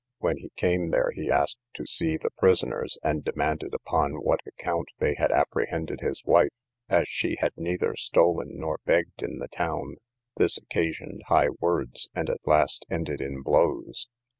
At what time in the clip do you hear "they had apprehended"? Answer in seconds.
4.97-5.99